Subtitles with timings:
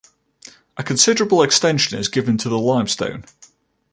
[0.77, 3.23] A considerable extension is given to the limestone.